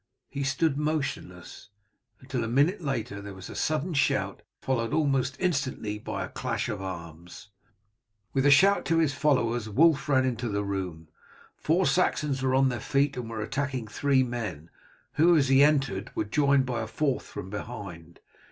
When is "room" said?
10.63-11.09